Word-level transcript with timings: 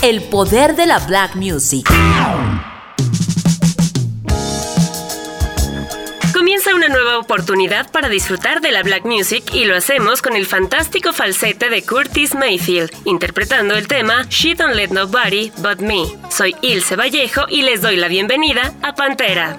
el 0.00 0.22
poder 0.22 0.76
de 0.76 0.86
la 0.86 1.00
black 1.00 1.34
music. 1.34 1.90
Comienza 6.32 6.72
una 6.72 6.88
nueva 6.88 7.18
oportunidad 7.18 7.90
para 7.90 8.08
disfrutar 8.08 8.60
de 8.60 8.70
la 8.70 8.84
black 8.84 9.04
music 9.04 9.52
y 9.52 9.64
lo 9.64 9.76
hacemos 9.76 10.22
con 10.22 10.36
el 10.36 10.46
fantástico 10.46 11.12
falsete 11.12 11.68
de 11.68 11.82
Curtis 11.82 12.36
Mayfield, 12.36 12.92
interpretando 13.06 13.74
el 13.74 13.88
tema 13.88 14.24
She 14.30 14.54
Don't 14.54 14.76
Let 14.76 14.90
Nobody 14.90 15.50
But 15.58 15.80
Me. 15.80 16.04
Soy 16.30 16.54
Ilse 16.62 16.94
Vallejo 16.94 17.46
y 17.48 17.62
les 17.62 17.82
doy 17.82 17.96
la 17.96 18.06
bienvenida 18.06 18.74
a 18.82 18.94
Pantera. 18.94 19.58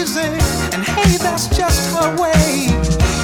and 0.00 0.82
hey, 0.84 1.18
that's 1.18 1.48
just 1.48 1.92
her 1.94 2.16
way. 2.16 2.68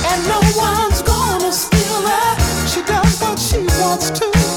And 0.05 0.29
no 0.29 0.41
one's 0.55 1.01
gonna 1.01 1.51
steal 1.51 2.03
her. 2.03 2.67
She 2.69 2.83
does 2.83 3.21
what 3.21 3.39
she 3.39 3.59
wants 3.81 4.11
to. 4.11 4.48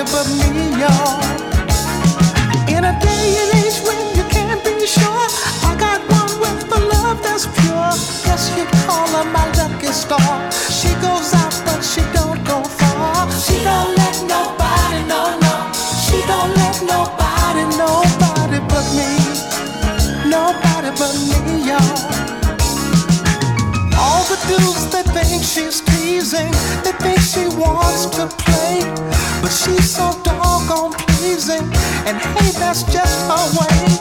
nobody 0.00 0.12
but 0.12 0.54
me, 0.54 0.70
y'all. 0.80 1.20
In 2.68 2.84
a 2.84 2.94
day 3.00 3.24
and 3.40 3.50
age 3.60 3.80
when 3.84 4.00
you 4.16 4.24
can't 4.30 4.62
be 4.64 4.86
sure, 4.86 5.26
I 5.68 5.76
got 5.78 6.00
one 6.08 6.40
with 6.40 6.72
a 6.72 6.80
love 6.92 7.22
that's 7.22 7.46
pure. 7.46 7.92
Guess 8.24 8.56
you 8.56 8.64
call 8.86 9.06
her 9.08 9.24
my 9.30 9.44
lucky 9.56 9.92
star. 9.92 10.50
She 10.70 10.88
goes 11.04 11.34
out, 11.34 11.54
but 11.66 11.82
she 11.82 12.00
don't 12.12 12.42
go 12.44 12.62
far. 12.62 13.30
She 13.30 13.62
don't 13.62 13.94
let 13.96 14.16
nobody 14.24 15.00
know, 15.10 15.38
no. 15.44 15.72
She 16.04 16.16
don't 16.26 16.52
let 16.56 16.80
nobody, 16.80 17.64
nobody 17.76 18.58
but 18.72 18.86
me. 18.96 19.10
Nobody 20.28 20.90
but 20.96 21.14
me, 21.28 21.68
y'all. 21.68 21.98
All 24.00 24.24
the 24.24 24.38
dudes, 24.48 24.86
they 24.92 25.02
think 25.12 25.42
she's 25.42 25.80
teasing. 25.82 26.52
They 26.84 26.92
think 27.04 27.20
she 27.20 27.44
wants 27.60 28.06
to 28.16 28.28
play. 28.44 29.09
She's 29.50 29.90
so 29.90 30.12
doggone 30.22 30.92
pleasing, 30.92 31.66
and 32.06 32.16
hey, 32.16 32.50
that's 32.52 32.84
just 32.84 33.26
her 33.26 33.58
way. 33.58 33.99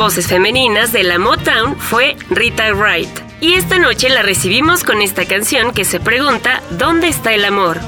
voces 0.00 0.28
femeninas 0.28 0.92
de 0.92 1.02
la 1.02 1.18
Motown 1.18 1.76
fue 1.78 2.16
Rita 2.30 2.72
Wright. 2.72 3.10
Y 3.42 3.52
esta 3.52 3.78
noche 3.78 4.08
la 4.08 4.22
recibimos 4.22 4.82
con 4.82 5.02
esta 5.02 5.26
canción 5.26 5.72
que 5.72 5.84
se 5.84 6.00
pregunta 6.00 6.62
¿Dónde 6.70 7.08
está 7.08 7.34
el 7.34 7.44
amor? 7.44 7.78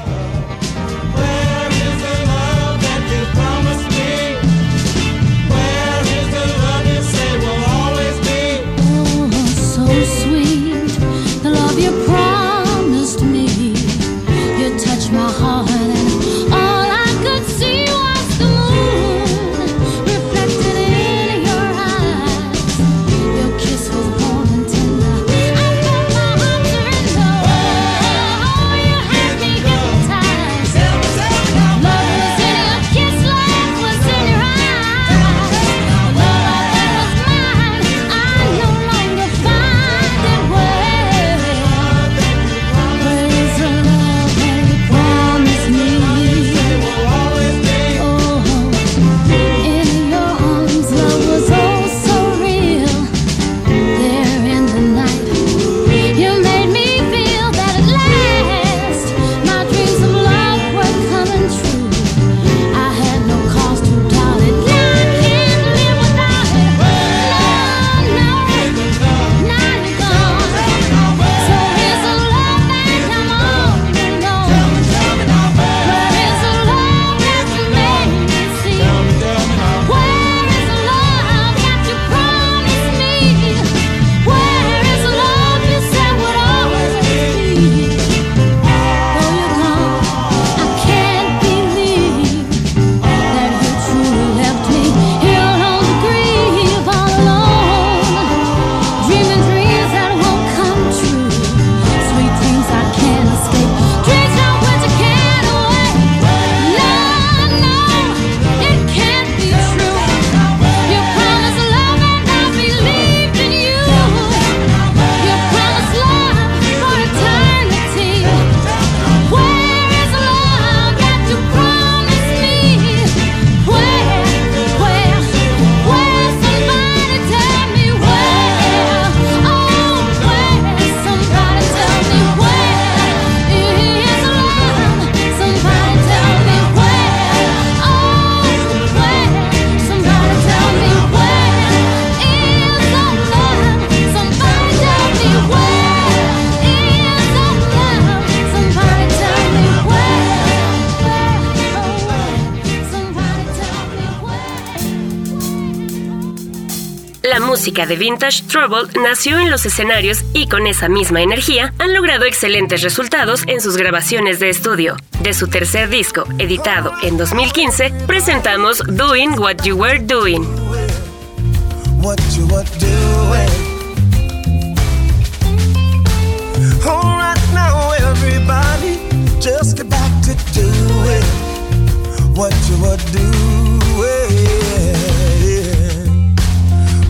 Música 157.63 157.85
de 157.85 157.95
Vintage 157.95 158.43
Trouble 158.43 158.89
nació 159.01 159.39
en 159.39 159.49
los 159.49 159.65
escenarios 159.65 160.25
y 160.33 160.49
con 160.49 160.67
esa 160.67 160.89
misma 160.89 161.21
energía 161.21 161.73
han 161.79 161.93
logrado 161.93 162.25
excelentes 162.25 162.81
resultados 162.81 163.43
en 163.47 163.61
sus 163.61 163.77
grabaciones 163.77 164.41
de 164.41 164.49
estudio. 164.49 164.97
De 165.21 165.33
su 165.33 165.47
tercer 165.47 165.87
disco, 165.87 166.25
editado 166.39 166.91
en 167.03 167.15
2015, 167.15 167.93
presentamos 168.05 168.79
doing 168.97 169.39
what 169.39 169.63
you 169.63 169.77
were 169.77 169.97
doing. 169.97 170.45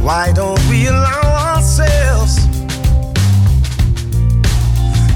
Why 0.03 0.33
don't 0.33 0.59
we 0.67 0.87
allow 0.87 1.55
ourselves 1.55 2.35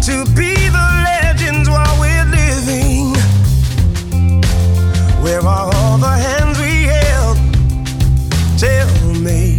to 0.08 0.24
be 0.34 0.54
the 0.78 0.88
legends 1.04 1.70
while 1.70 2.00
we're 2.00 2.24
living? 2.24 3.14
Where 5.22 5.42
are 5.42 5.70
all 5.76 5.98
the 5.98 6.16
hands 6.28 6.58
we 6.58 6.86
held? 6.88 7.38
Tell 8.58 9.14
me 9.14 9.58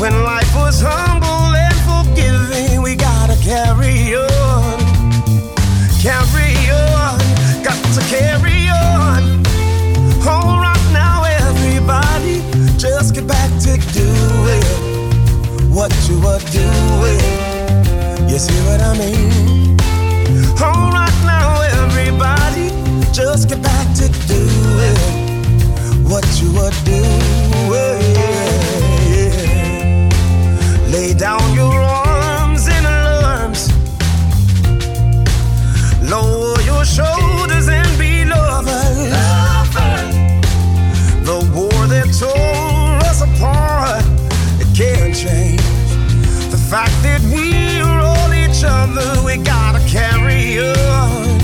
when 0.00 0.24
life 0.24 0.54
was 0.56 0.80
humble 0.80 1.29
back 13.70 13.86
to 13.86 13.92
doing 13.92 14.62
what 15.72 15.92
you 16.08 16.18
were 16.20 16.40
doing. 16.50 17.20
You 18.28 18.38
see 18.38 18.58
what 18.66 18.80
I 18.80 18.98
mean? 18.98 19.78
All 20.60 20.90
right 20.90 21.20
now, 21.24 21.60
everybody, 21.82 22.70
just 23.12 23.48
get 23.48 23.62
back 23.62 23.86
to 23.96 24.08
doing 24.26 24.96
what 26.04 26.26
you 26.40 26.52
were 26.52 26.74
doing. 26.84 28.00
Lay 30.90 31.14
down 31.14 31.54
your 31.54 31.80
arms 31.80 32.66
in 32.66 32.84
alarms. 32.84 33.70
Lower 36.02 36.60
your 36.62 36.84
shoulders 36.84 37.68
and 37.68 37.98
be 37.98 38.24
lovers. 38.24 39.12
The 41.24 41.38
war 41.54 41.86
that 41.86 42.08
tore 42.18 42.59
change. 45.20 45.60
The 46.48 46.56
fact 46.56 46.96
that 47.04 47.20
we're 47.28 48.00
all 48.00 48.32
each 48.32 48.64
other, 48.64 49.20
we 49.22 49.36
gotta 49.36 49.80
carry 49.86 50.64
on. 50.64 51.36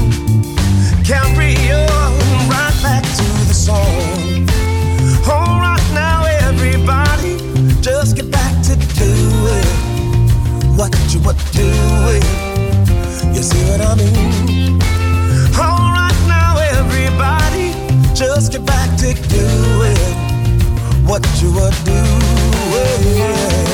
Carry 1.04 1.52
on 1.76 2.12
right 2.48 2.76
back 2.80 3.04
to 3.04 3.26
the 3.44 3.52
song. 3.52 4.48
All 5.28 5.60
right 5.60 5.88
now, 5.92 6.24
everybody, 6.48 7.36
just 7.82 8.16
get 8.16 8.30
back 8.30 8.54
to 8.64 8.76
doing 8.96 9.68
what 10.78 10.96
you 11.12 11.20
were 11.20 11.36
doing. 11.52 12.24
You 13.36 13.42
see 13.42 13.62
what 13.68 13.82
I 13.84 13.92
mean? 14.00 14.80
All 15.60 15.92
right 16.00 16.20
now, 16.26 16.56
everybody, 16.72 17.76
just 18.14 18.52
get 18.52 18.64
back 18.64 18.88
to 19.00 19.12
doing 19.28 20.16
what 21.04 21.22
you 21.42 21.52
were 21.52 21.76
doing. 21.84 23.65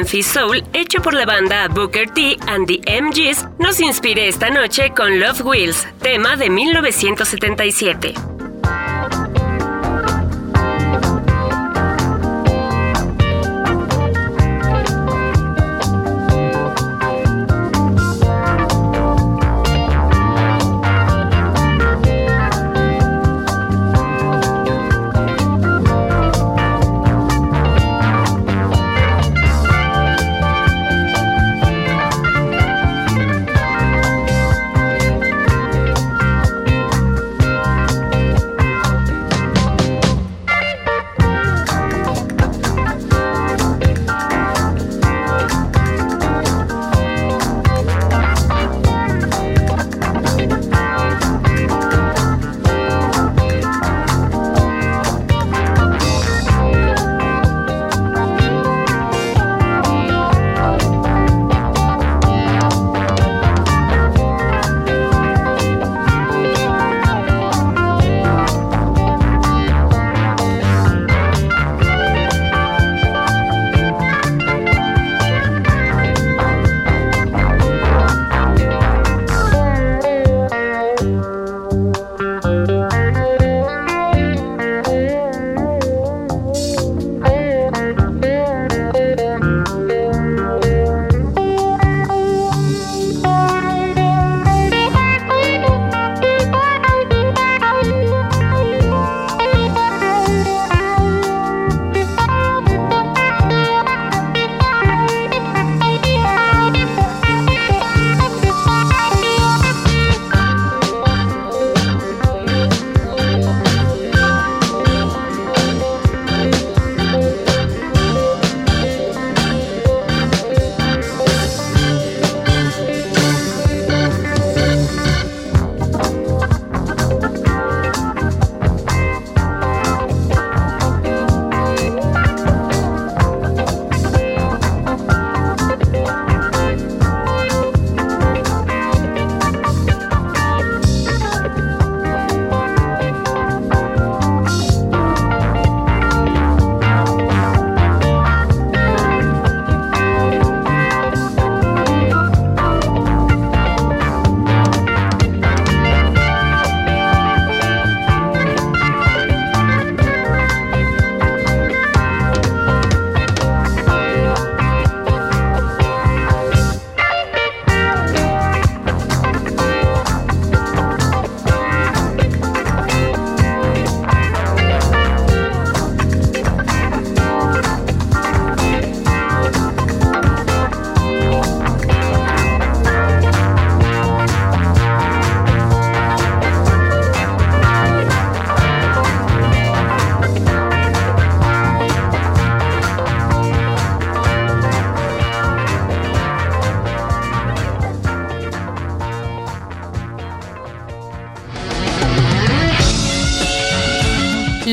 Memphis 0.00 0.28
Soul, 0.28 0.64
hecho 0.72 1.02
por 1.02 1.12
la 1.12 1.26
banda 1.26 1.68
Booker 1.68 2.10
T 2.10 2.38
and 2.46 2.66
the 2.66 2.80
MGs, 3.02 3.46
nos 3.58 3.80
inspire 3.80 4.28
esta 4.28 4.48
noche 4.48 4.94
con 4.96 5.20
Love 5.20 5.42
Wheels, 5.42 5.86
tema 6.00 6.36
de 6.36 6.48
1977. 6.48 8.29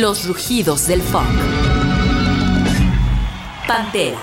Los 0.07 0.25
rugidos 0.25 0.87
del 0.87 1.01
funk. 1.01 1.27
Pantera. 3.67 4.17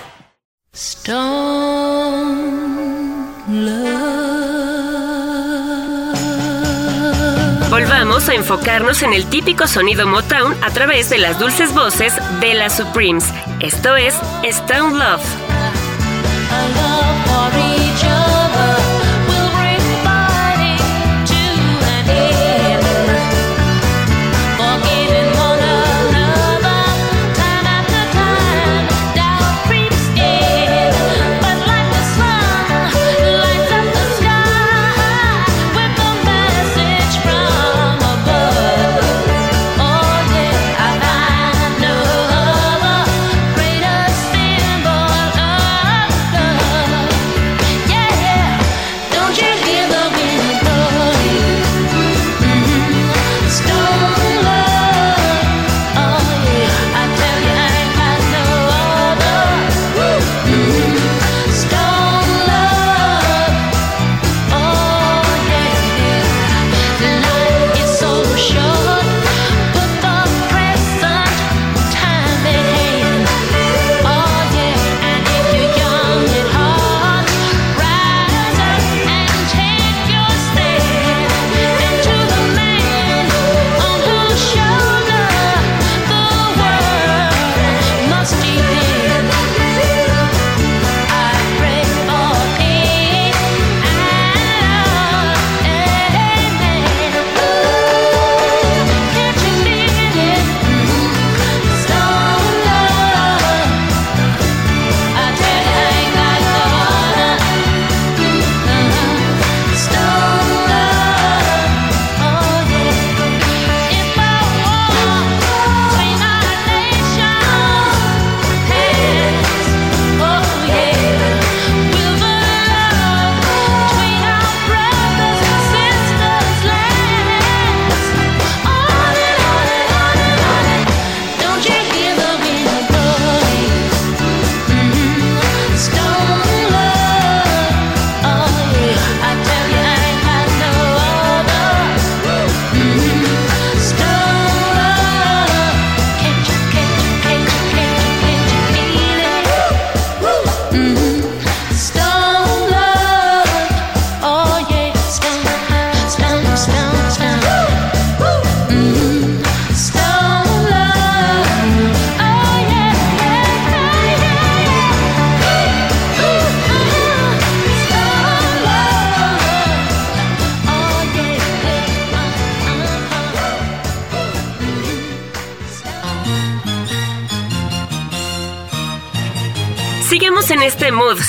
Volvamos 7.68 8.30
a 8.30 8.34
enfocarnos 8.34 9.02
en 9.02 9.12
el 9.12 9.26
típico 9.26 9.66
sonido 9.66 10.06
Motown 10.06 10.56
a 10.64 10.70
través 10.70 11.10
de 11.10 11.18
las 11.18 11.38
dulces 11.38 11.74
voces 11.74 12.14
de 12.40 12.54
las 12.54 12.78
Supremes. 12.78 13.26
Esto 13.60 13.94
es 13.94 14.14
Stone 14.42 14.96
Love. 14.96 15.43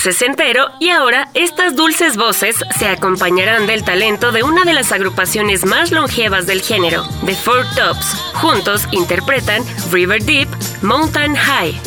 Sesentero 0.05 0.69
y 0.79 0.89
ahora 0.89 1.29
estas 1.33 1.75
dulces 1.75 2.15
voces 2.15 2.57
se 2.77 2.87
acompañarán 2.87 3.65
del 3.65 3.83
talento 3.83 4.31
de 4.31 4.43
una 4.43 4.63
de 4.63 4.73
las 4.73 4.91
agrupaciones 4.91 5.65
más 5.65 5.91
longevas 5.91 6.45
del 6.45 6.61
género, 6.61 7.03
The 7.25 7.33
Four 7.33 7.65
Tops. 7.75 8.13
Juntos 8.35 8.87
interpretan 8.91 9.63
River 9.91 10.21
Deep, 10.23 10.47
Mountain 10.83 11.35
High. 11.35 11.81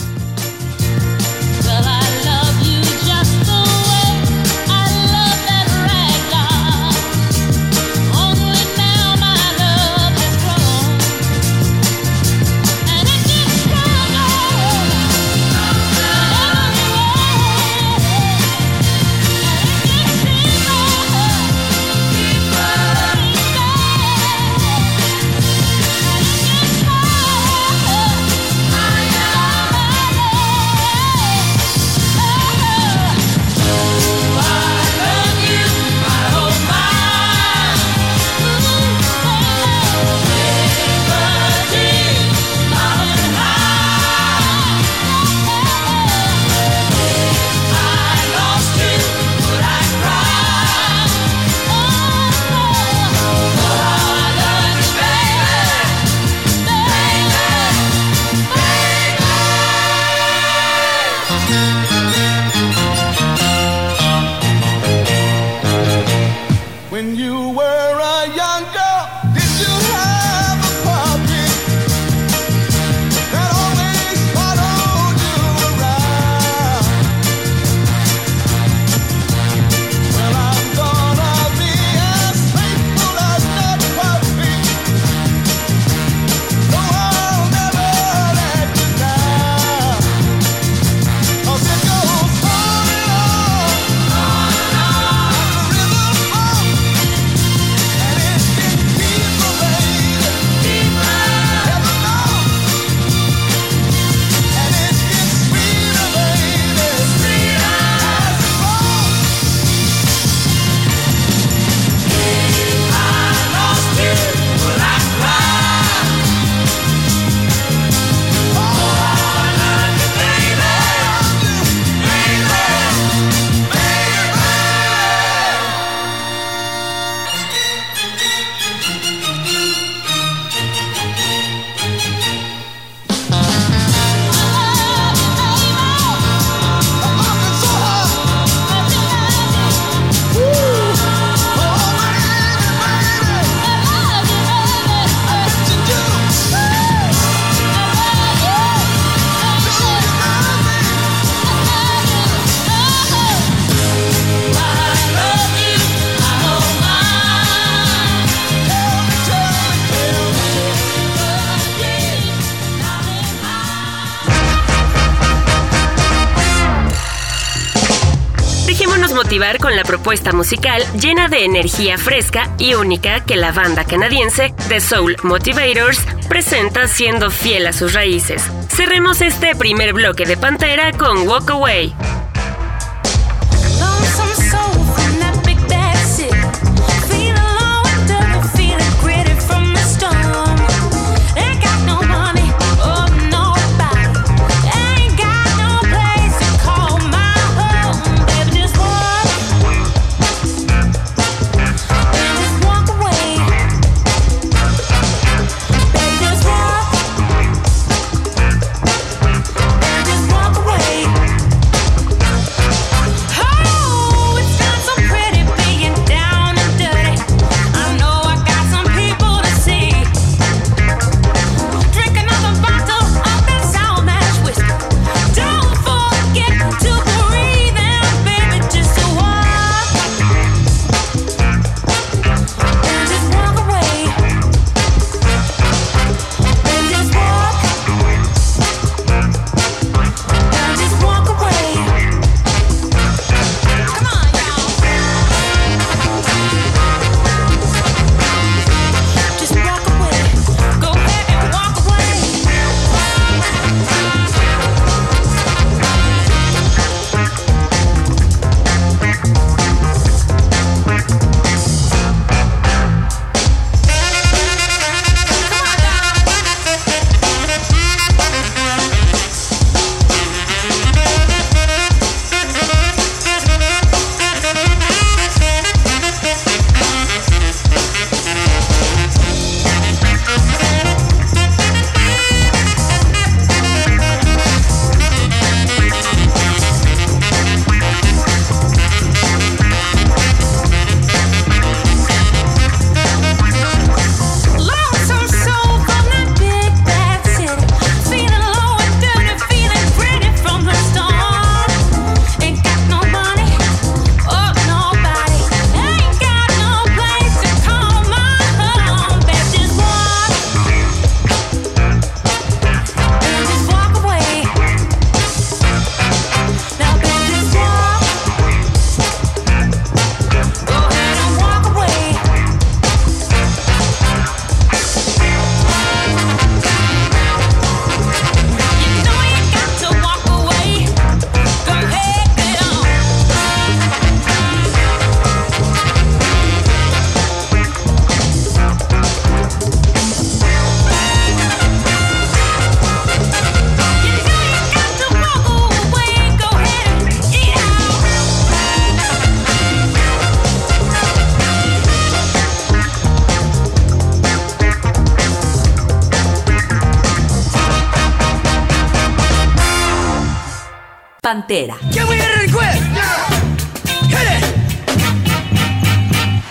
Con 169.60 169.76
la 169.76 169.84
propuesta 169.84 170.32
musical 170.32 170.82
llena 170.98 171.28
de 171.28 171.44
energía 171.44 171.98
fresca 171.98 172.48
y 172.56 172.72
única 172.72 173.22
que 173.24 173.36
la 173.36 173.52
banda 173.52 173.84
canadiense 173.84 174.54
The 174.68 174.80
Soul 174.80 175.16
Motivators 175.22 176.00
presenta 176.30 176.88
siendo 176.88 177.30
fiel 177.30 177.66
a 177.66 177.74
sus 177.74 177.92
raíces. 177.92 178.42
Cerremos 178.70 179.20
este 179.20 179.54
primer 179.54 179.92
bloque 179.92 180.24
de 180.24 180.38
Pantera 180.38 180.92
con 180.92 181.28
Walk 181.28 181.50
Away. 181.50 181.94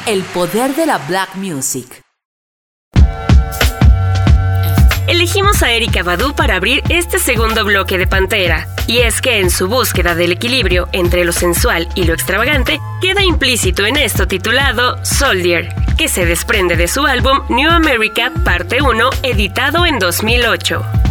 El 0.08 0.24
poder 0.34 0.74
de 0.74 0.88
la 0.88 0.98
black 0.98 1.36
music. 1.36 2.02
Elegimos 5.08 5.62
a 5.62 5.72
Erika 5.72 6.02
Badu 6.02 6.34
para 6.34 6.56
abrir 6.56 6.82
este 6.90 7.20
segundo 7.20 7.64
bloque 7.64 8.00
de 8.00 8.08
Pantera, 8.08 8.68
y 8.88 8.98
es 8.98 9.22
que 9.22 9.40
en 9.40 9.52
su 9.52 9.68
búsqueda 9.68 10.16
del 10.16 10.32
equilibrio 10.32 10.90
entre 10.94 11.26
lo 11.26 11.32
sensual 11.32 11.88
y 11.94 12.06
lo 12.06 12.14
extravagante, 12.16 12.80
queda 13.00 13.24
implícito 13.24 13.86
en 13.86 13.98
esto 13.98 14.28
titulado 14.28 15.06
Soldier, 15.06 15.76
que 15.96 16.08
se 16.08 16.26
desprende 16.26 16.76
de 16.76 16.88
su 16.88 17.06
álbum 17.06 17.42
New 17.50 17.70
America 17.70 18.32
Parte 18.44 18.82
1, 18.82 19.10
editado 19.22 19.86
en 19.86 20.00
2008. 20.00 21.07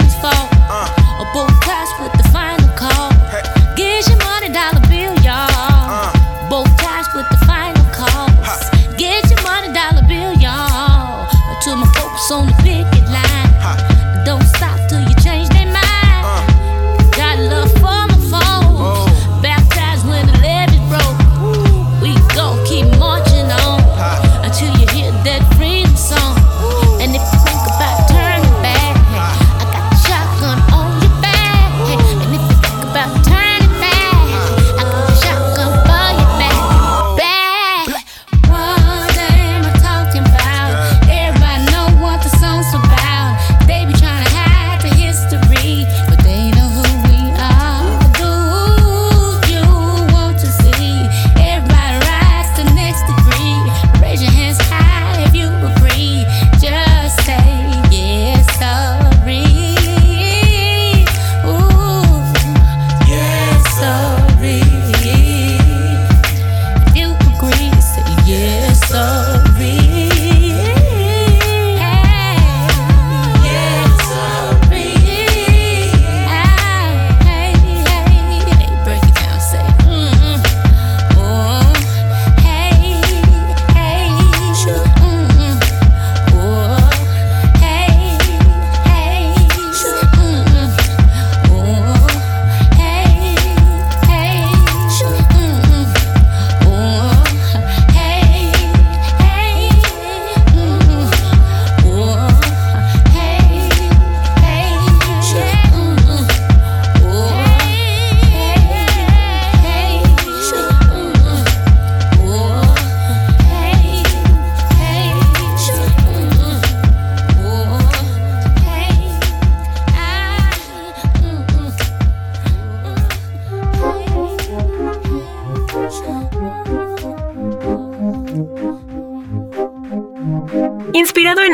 Phillips 0.00 0.14
fault. 0.20 0.48
Uh. 0.68 1.20
Or 1.20 1.26
both 1.34 1.60
cops 1.60 1.90
with 2.00 2.12
the 2.12 2.28
fine 2.30 2.59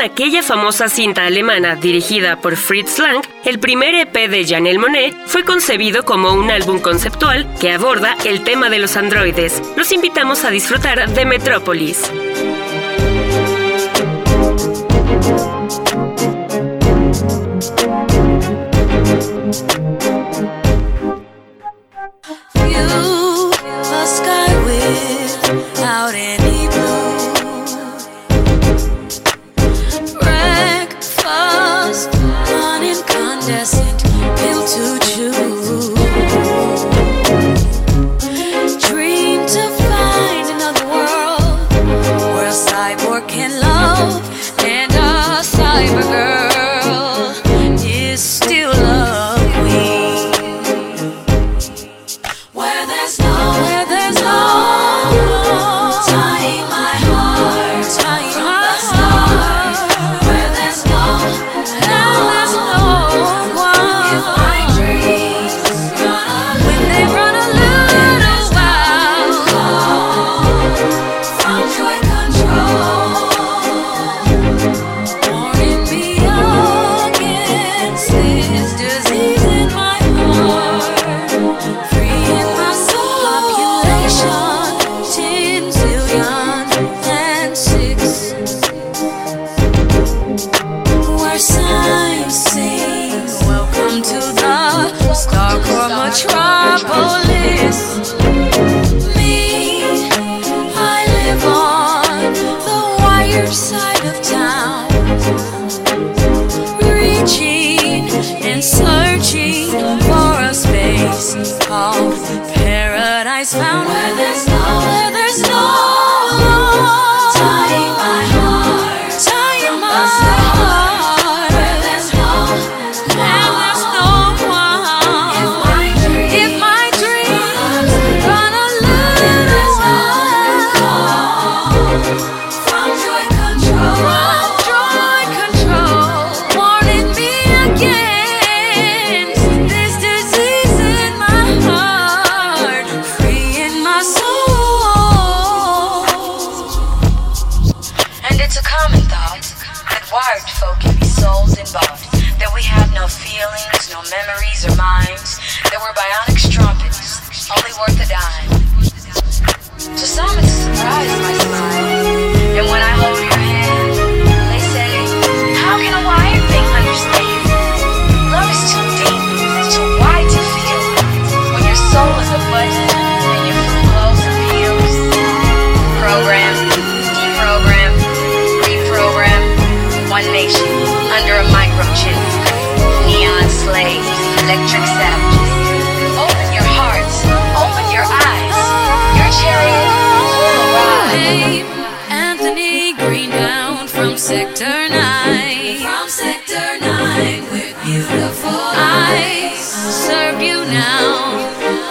aquella 0.07 0.43
famosa 0.43 0.89
cinta 0.89 1.27
alemana 1.27 1.77
dirigida 1.77 2.41
por 2.41 2.57
Fritz 2.57 2.99
Lang, 2.99 3.23
el 3.45 3.59
primer 3.59 3.95
EP 3.95 4.31
de 4.31 4.47
Janelle 4.47 4.79
Monet 4.79 5.15
fue 5.27 5.45
concebido 5.45 6.05
como 6.05 6.33
un 6.33 6.51
álbum 6.51 6.79
conceptual 6.79 7.47
que 7.61 7.73
aborda 7.73 8.17
el 8.25 8.45
tema 8.45 8.71
de 8.71 8.79
los 8.79 8.97
androides. 8.97 9.61
Los 9.77 9.93
invitamos 9.93 10.45
a 10.45 10.51
disfrutar 10.51 11.11
de 11.11 11.25
Metrópolis. 11.27 12.11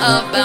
About 0.06 0.45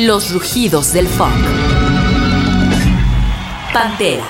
Los 0.00 0.32
rugidos 0.32 0.94
del 0.94 1.06
funk. 1.06 1.30
Pantera. 3.70 4.24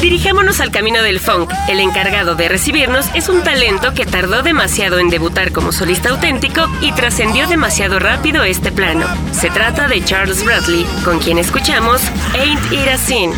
Dirigémonos 0.00 0.62
al 0.62 0.70
camino 0.70 1.02
del 1.02 1.20
funk. 1.20 1.52
El 1.68 1.80
encargado 1.80 2.36
de 2.36 2.48
recibirnos 2.48 3.04
es 3.14 3.28
un 3.28 3.42
talento 3.42 3.92
que 3.92 4.06
tardó 4.06 4.42
demasiado 4.42 4.98
en 4.98 5.10
debutar 5.10 5.52
como 5.52 5.72
solista 5.72 6.08
auténtico 6.08 6.66
y 6.80 6.92
trascendió 6.92 7.46
demasiado 7.46 7.98
rápido 7.98 8.44
este 8.44 8.72
plano. 8.72 9.06
Se 9.32 9.50
trata 9.50 9.88
de 9.88 10.02
Charles 10.02 10.46
Bradley, 10.46 10.86
con 11.04 11.18
quien 11.18 11.36
escuchamos 11.36 12.00
Ain't 12.32 12.72
It 12.72 12.88
a 12.88 12.96
Sin. 12.96 13.30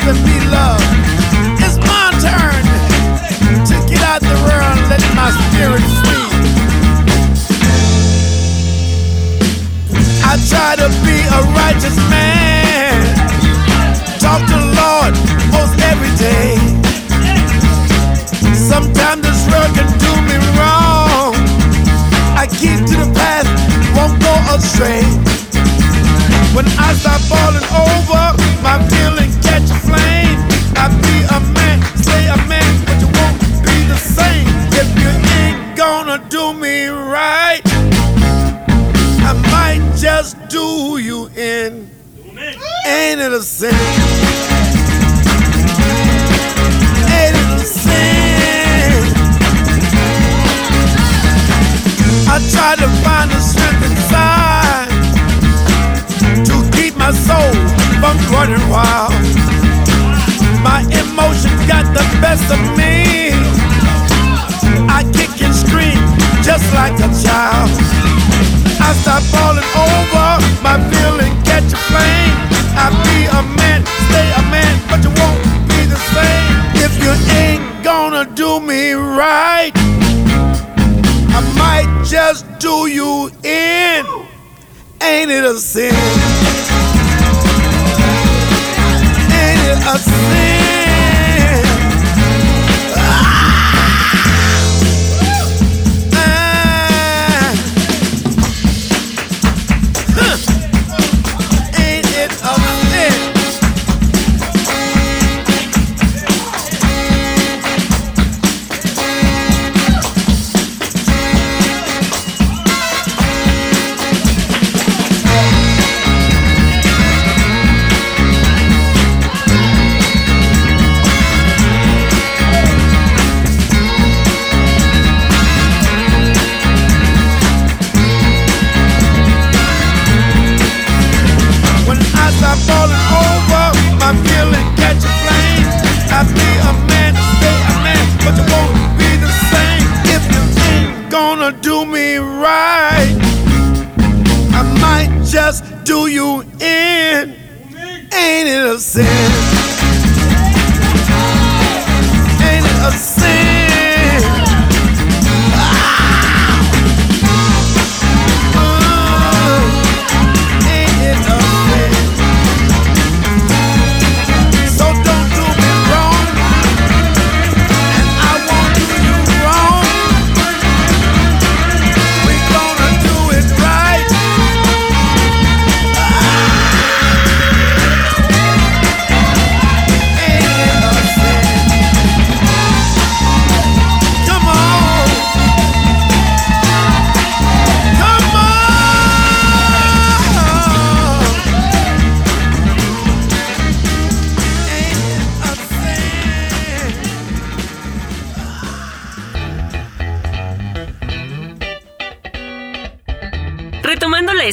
Love 0.00 0.16
and 0.16 0.24
be 0.24 0.38
loved. 0.48 0.84
It's 1.62 1.76
my 1.78 2.10
turn 2.20 2.64
to 3.66 3.74
get 3.88 4.02
out 4.02 4.20
the 4.20 4.36
world 4.46 4.78
and 4.78 4.88
let 4.90 5.02
my 5.14 5.30
spirit 5.30 5.84
free. 6.00 6.30
I 10.24 10.36
try 10.48 10.76
to 10.76 10.88
be 11.04 11.18
a 11.28 11.40
righteous 11.56 11.96
man. 12.08 12.96
Talk 14.20 14.40
to 14.48 14.56
the 14.56 14.72
Lord 14.80 15.14
most 15.52 15.76
every 15.90 16.12
day. 16.16 16.56
Sometimes 18.54 19.22
this 19.22 19.46
world 19.50 19.74
can 19.74 19.88
do 19.98 20.12
me 20.28 20.36
wrong. 20.56 21.34
I 22.36 22.46
keep 22.46 22.78
to 22.86 22.96
the 22.96 23.12
path, 23.14 23.46
won't 23.96 24.20
go 24.22 24.32
astray. 24.54 25.49
When 26.54 26.66
I 26.78 26.92
start 26.94 27.20
falling 27.30 27.66
over, 27.86 28.22
my 28.62 28.76
feelings 28.90 29.36
catch 29.46 29.70
a 29.70 29.78
flame. 29.86 30.38
I 30.76 30.88
be 31.06 31.16
a 31.36 31.40
man, 31.54 31.78
stay 31.96 32.26
a 32.28 32.36
man, 32.48 32.70
but 32.84 32.96
you 33.00 33.08
won't 33.18 33.38
be 33.62 33.76
the 33.86 33.96
same 33.96 34.46
if 34.74 34.88
you 34.98 35.10
ain't 35.38 35.76
gonna 35.76 36.18
do 36.28 36.52
me 36.52 36.86
right. 36.88 37.62
I 39.22 39.32
might 39.52 39.96
just 39.96 40.36
do 40.48 40.98
you 40.98 41.28
in. 41.36 41.88
Ain't 42.86 43.20
it 43.20 43.32
a 43.32 43.42
sin? 43.42 43.74
Ain't 47.18 47.36
it 47.36 47.50
a 47.54 47.64
sin? 47.64 47.90
I 52.32 52.38
try 52.50 52.76
to 52.76 52.88
find 53.04 53.30
the 53.30 53.40
strength 53.40 53.84
inside 53.90 54.49
my 57.10 57.16
soul 57.26 57.52
from 57.98 58.16
running 58.30 58.62
wild. 58.70 59.10
My 60.62 60.80
emotions 60.94 61.60
got 61.66 61.82
the 61.90 62.04
best 62.22 62.46
of 62.52 62.60
me. 62.78 63.34
I 64.86 65.02
kick 65.12 65.42
and 65.42 65.54
scream 65.54 65.98
just 66.46 66.66
like 66.72 66.94
a 67.02 67.10
child. 67.24 67.70
I 68.78 68.94
stop 69.02 69.22
falling 69.34 69.66
over, 69.74 70.28
my 70.62 70.78
feeling 70.90 71.34
catch 71.42 71.72
a 71.72 71.80
flame. 71.90 72.36
I 72.78 72.94
be 73.02 73.18
a 73.26 73.42
man, 73.58 73.82
stay 74.06 74.28
a 74.38 74.42
man, 74.54 74.74
but 74.88 75.02
you 75.02 75.10
won't 75.18 75.42
be 75.66 75.80
the 75.90 76.00
same 76.14 76.54
if 76.86 76.92
you 77.02 77.10
ain't 77.42 77.82
gonna 77.82 78.24
do 78.36 78.60
me 78.60 78.92
right. 78.92 79.72
I 81.34 81.40
might 81.58 82.04
just 82.04 82.46
do 82.60 82.86
you 82.86 83.32
in. 83.42 84.06
Ain't 85.02 85.30
it 85.30 85.44
a 85.44 85.56
sin? 85.56 86.99
I've. 89.72 90.89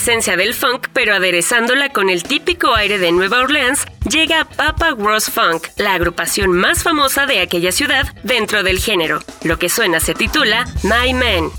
Esencia 0.07 0.37
del 0.37 0.53
funk, 0.53 0.87
pero 0.93 1.13
aderezándola 1.15 1.89
con 1.89 2.09
el 2.09 2.23
típico 2.23 2.73
aire 2.73 2.97
de 2.97 3.11
Nueva 3.11 3.39
Orleans, 3.39 3.83
llega 4.09 4.45
Papa 4.45 4.93
Gross 4.93 5.29
Funk, 5.29 5.67
la 5.75 5.95
agrupación 5.95 6.53
más 6.53 6.81
famosa 6.81 7.25
de 7.25 7.41
aquella 7.41 7.73
ciudad 7.73 8.07
dentro 8.23 8.63
del 8.63 8.79
género. 8.79 9.19
Lo 9.43 9.59
que 9.59 9.67
suena 9.67 9.99
se 9.99 10.13
titula 10.13 10.65
My 10.83 11.13
Man. 11.13 11.51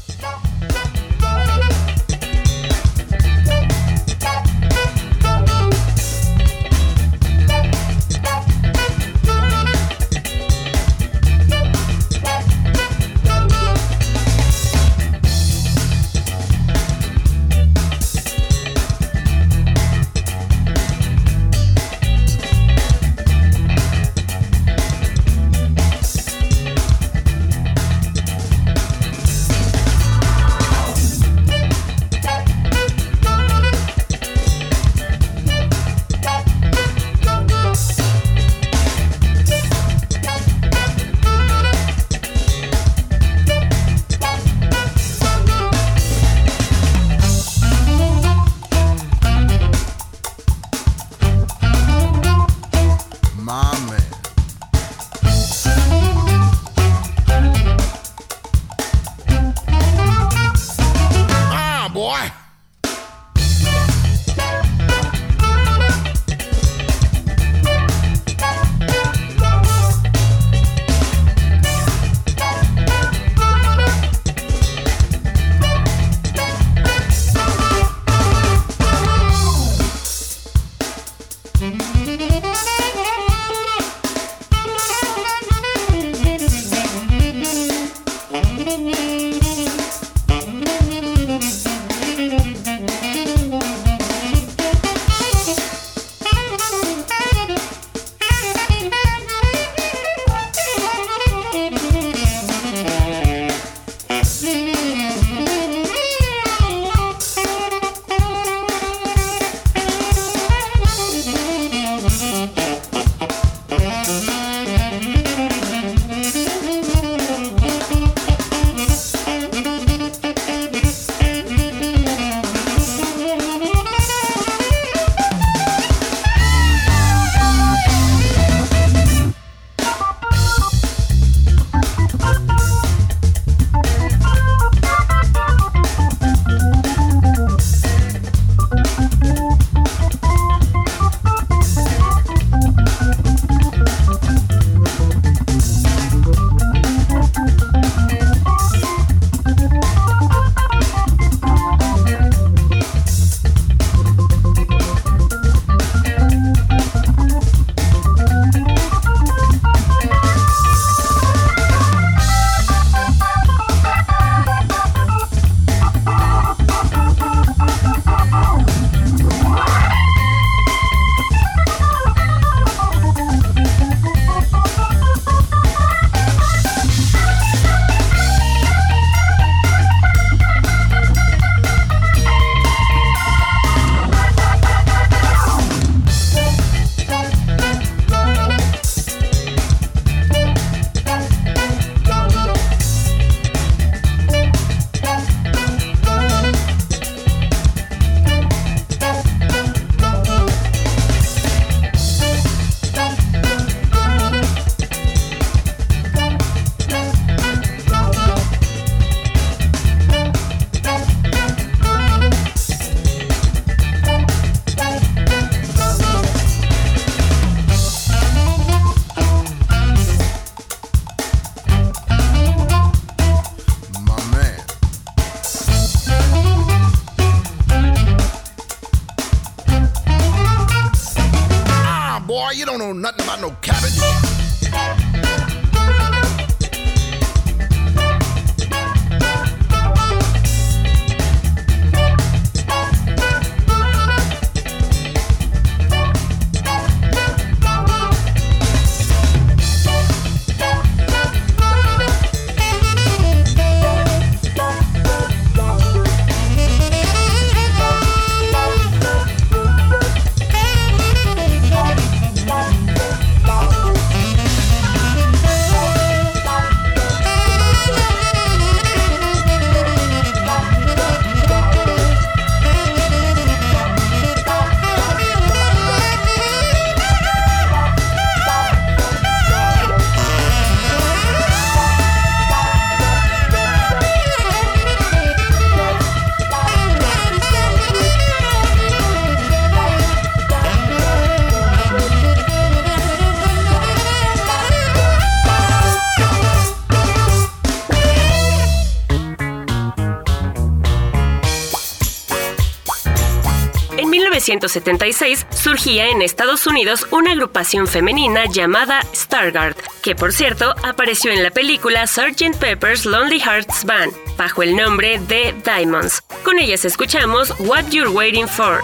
1976 304.48 305.46
surgía 305.50 306.08
en 306.08 306.22
Estados 306.22 306.66
Unidos 306.66 307.06
una 307.10 307.32
agrupación 307.32 307.86
femenina 307.86 308.46
llamada 308.46 309.02
Stargard, 309.14 309.76
que 310.02 310.14
por 310.14 310.32
cierto 310.32 310.74
apareció 310.82 311.30
en 311.32 311.42
la 311.42 311.50
película 311.50 312.06
Sgt. 312.06 312.56
Pepper's 312.58 313.04
Lonely 313.04 313.40
Hearts 313.40 313.84
Band, 313.84 314.14
bajo 314.38 314.62
el 314.62 314.74
nombre 314.74 315.20
de 315.28 315.54
Diamonds. 315.64 316.22
Con 316.44 316.58
ellas 316.58 316.86
escuchamos 316.86 317.52
What 317.58 317.90
You're 317.90 318.10
Waiting 318.10 318.48
For. 318.48 318.82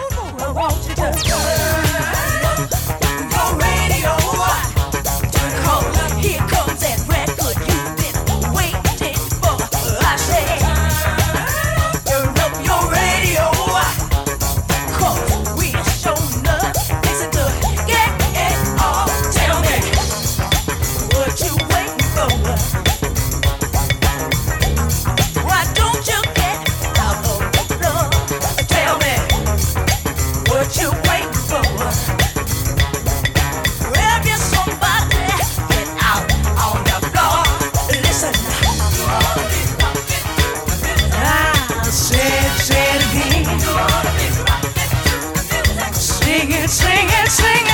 sing 46.34 46.50
it, 46.50 46.68
sing 46.68 47.08
it, 47.08 47.28
sing 47.30 47.66
it. 47.68 47.73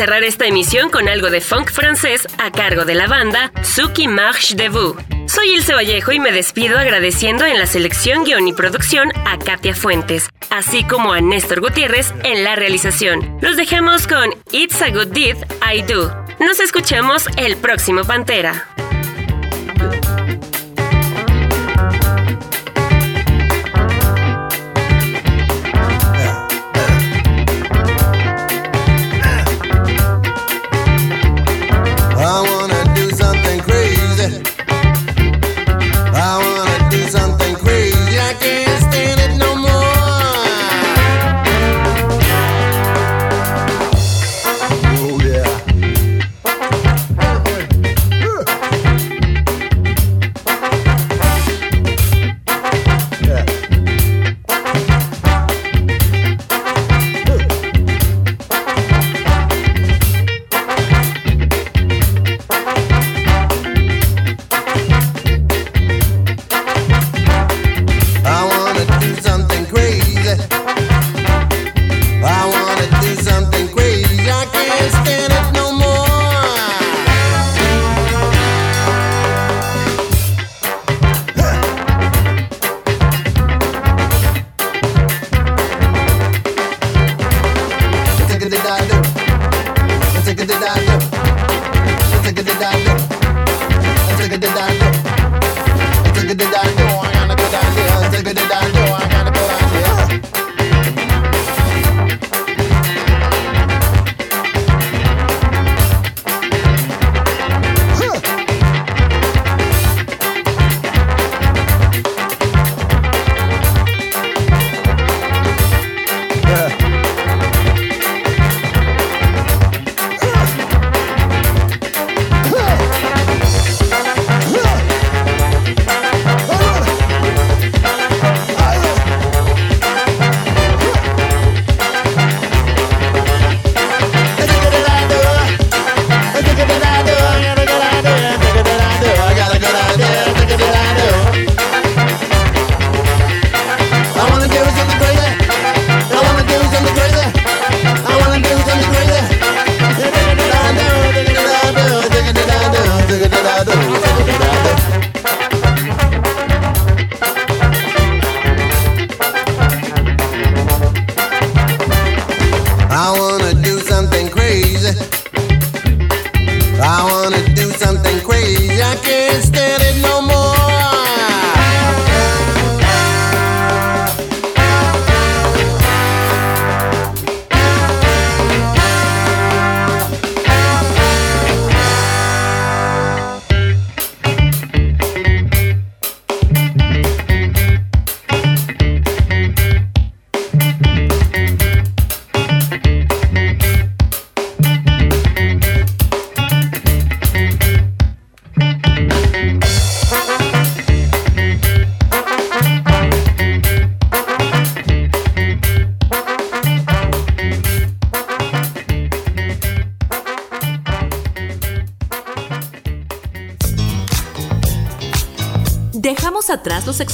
Cerrar 0.00 0.24
esta 0.24 0.46
emisión 0.46 0.88
con 0.88 1.10
algo 1.10 1.28
de 1.28 1.42
funk 1.42 1.70
francés 1.70 2.26
a 2.38 2.50
cargo 2.50 2.86
de 2.86 2.94
la 2.94 3.06
banda 3.06 3.52
Suki 3.62 4.08
Marche 4.08 4.54
de. 4.54 4.96
Soy 5.26 5.50
Ilse 5.56 5.74
Vallejo 5.74 6.12
y 6.12 6.18
me 6.18 6.32
despido 6.32 6.78
agradeciendo 6.78 7.44
en 7.44 7.58
la 7.58 7.66
selección, 7.66 8.24
guion 8.24 8.48
y 8.48 8.54
producción 8.54 9.12
a 9.26 9.38
Katia 9.38 9.74
Fuentes, 9.74 10.30
así 10.48 10.84
como 10.84 11.12
a 11.12 11.20
Néstor 11.20 11.60
Gutiérrez 11.60 12.14
en 12.24 12.44
la 12.44 12.56
realización. 12.56 13.36
Los 13.42 13.58
dejamos 13.58 14.06
con 14.06 14.30
It's 14.52 14.80
a 14.80 14.88
Good 14.88 15.08
Deed, 15.08 15.36
I 15.70 15.82
Do. 15.82 16.10
Nos 16.38 16.60
escuchamos 16.60 17.26
el 17.36 17.58
próximo 17.58 18.02
Pantera. 18.04 18.69